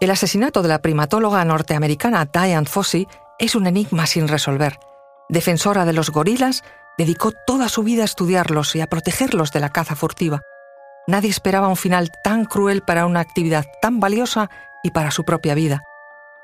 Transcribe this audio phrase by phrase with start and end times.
[0.00, 3.08] El asesinato de la primatóloga norteamericana Diane Fossey
[3.38, 4.78] es un enigma sin resolver.
[5.28, 6.62] Defensora de los gorilas,
[6.96, 10.40] dedicó toda su vida a estudiarlos y a protegerlos de la caza furtiva.
[11.08, 14.50] Nadie esperaba un final tan cruel para una actividad tan valiosa
[14.84, 15.82] y para su propia vida.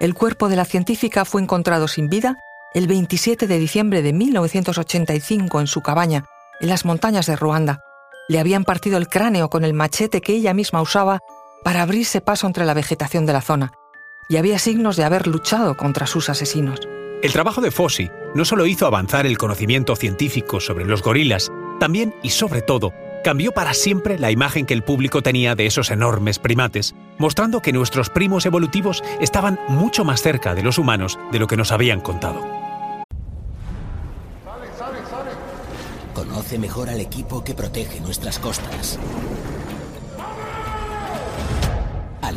[0.00, 2.38] El cuerpo de la científica fue encontrado sin vida
[2.72, 6.24] el 27 de diciembre de 1985 en su cabaña,
[6.60, 7.80] en las montañas de Ruanda.
[8.28, 11.20] Le habían partido el cráneo con el machete que ella misma usaba
[11.64, 13.72] para abrirse paso entre la vegetación de la zona,
[14.28, 16.80] y había signos de haber luchado contra sus asesinos.
[17.22, 22.14] El trabajo de Fossi no solo hizo avanzar el conocimiento científico sobre los gorilas, también
[22.22, 26.38] y sobre todo cambió para siempre la imagen que el público tenía de esos enormes
[26.38, 31.46] primates, mostrando que nuestros primos evolutivos estaban mucho más cerca de los humanos de lo
[31.46, 32.40] que nos habían contado.
[36.14, 38.98] Conoce mejor al equipo que protege nuestras costas.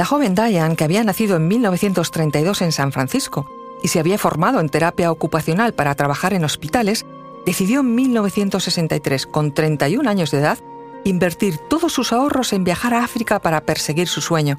[0.00, 3.46] La joven Diane, que había nacido en 1932 en San Francisco
[3.82, 7.04] y se había formado en terapia ocupacional para trabajar en hospitales,
[7.44, 10.58] decidió en 1963, con 31 años de edad,
[11.04, 14.58] invertir todos sus ahorros en viajar a África para perseguir su sueño.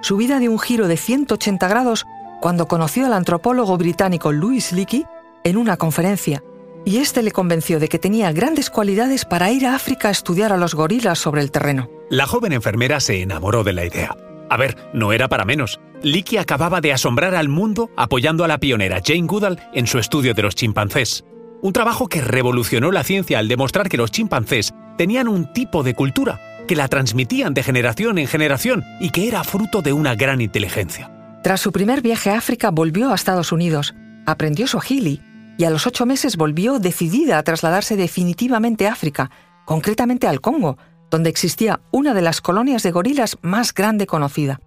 [0.00, 2.04] Su vida dio un giro de 180 grados
[2.40, 5.06] cuando conoció al antropólogo británico Louis Leakey
[5.44, 6.42] en una conferencia,
[6.84, 10.52] y este le convenció de que tenía grandes cualidades para ir a África a estudiar
[10.52, 11.88] a los gorilas sobre el terreno.
[12.10, 14.16] La joven enfermera se enamoró de la idea.
[14.50, 15.80] A ver, no era para menos.
[16.02, 20.34] Leakey acababa de asombrar al mundo apoyando a la pionera Jane Goodall en su estudio
[20.34, 21.24] de los chimpancés.
[21.62, 25.94] Un trabajo que revolucionó la ciencia al demostrar que los chimpancés tenían un tipo de
[25.94, 30.40] cultura, que la transmitían de generación en generación y que era fruto de una gran
[30.40, 31.10] inteligencia.
[31.42, 33.94] Tras su primer viaje a África volvió a Estados Unidos,
[34.26, 35.20] aprendió Swahili
[35.56, 39.30] y a los ocho meses volvió decidida a trasladarse definitivamente a África,
[39.64, 40.78] concretamente al Congo,
[41.14, 44.58] donde existía una de las colonias de gorilas más grande conocida.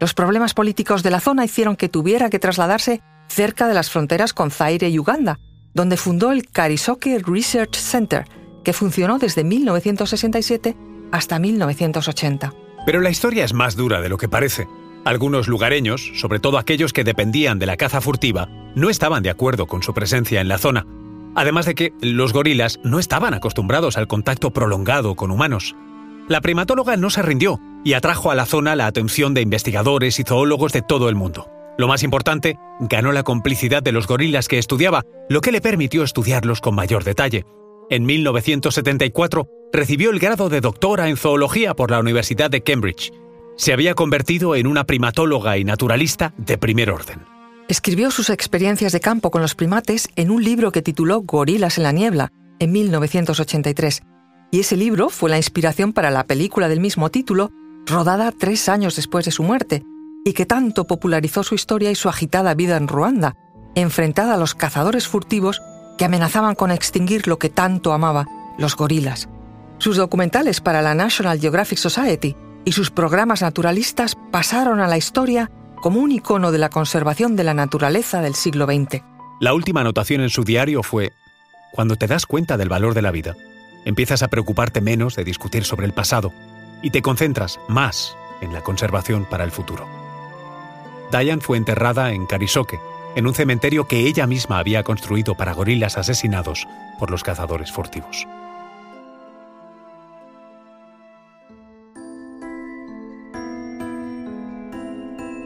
[0.00, 4.34] Los problemas políticos de la zona hicieron que tuviera que trasladarse cerca de las fronteras
[4.34, 5.38] con Zaire y Uganda,
[5.72, 8.26] donde fundó el Karisoke Research Center,
[8.62, 10.76] que funcionó desde 1967
[11.10, 12.52] hasta 1980.
[12.84, 14.68] Pero la historia es más dura de lo que parece.
[15.06, 19.66] Algunos lugareños, sobre todo aquellos que dependían de la caza furtiva, no estaban de acuerdo
[19.66, 20.84] con su presencia en la zona.
[21.34, 25.74] Además de que los gorilas no estaban acostumbrados al contacto prolongado con humanos.
[26.28, 30.22] La primatóloga no se rindió y atrajo a la zona la atención de investigadores y
[30.22, 31.48] zoólogos de todo el mundo.
[31.78, 36.02] Lo más importante, ganó la complicidad de los gorilas que estudiaba, lo que le permitió
[36.02, 37.44] estudiarlos con mayor detalle.
[37.88, 43.10] En 1974 recibió el grado de doctora en zoología por la Universidad de Cambridge.
[43.56, 47.31] Se había convertido en una primatóloga y naturalista de primer orden.
[47.72, 51.84] Escribió sus experiencias de campo con los primates en un libro que tituló Gorilas en
[51.84, 54.02] la niebla, en 1983,
[54.50, 57.50] y ese libro fue la inspiración para la película del mismo título,
[57.86, 59.82] rodada tres años después de su muerte,
[60.22, 63.36] y que tanto popularizó su historia y su agitada vida en Ruanda,
[63.74, 65.62] enfrentada a los cazadores furtivos
[65.96, 68.26] que amenazaban con extinguir lo que tanto amaba,
[68.58, 69.30] los gorilas.
[69.78, 75.50] Sus documentales para la National Geographic Society y sus programas naturalistas pasaron a la historia
[75.82, 79.02] como un icono de la conservación de la naturaleza del siglo XX.
[79.40, 81.12] La última anotación en su diario fue,
[81.72, 83.36] cuando te das cuenta del valor de la vida,
[83.84, 86.32] empiezas a preocuparte menos de discutir sobre el pasado
[86.82, 89.88] y te concentras más en la conservación para el futuro.
[91.10, 92.78] Diane fue enterrada en Karisoke,
[93.16, 96.68] en un cementerio que ella misma había construido para gorilas asesinados
[96.98, 98.26] por los cazadores furtivos.